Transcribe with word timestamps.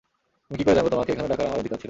আমি 0.47 0.55
কী 0.59 0.63
করে 0.65 0.75
জানবো 0.77 0.89
তোমাকে 0.93 1.09
এখানে 1.13 1.27
ডাকার 1.31 1.47
আমার 1.47 1.59
অধিকার 1.61 1.75
ছিলো। 1.75 1.79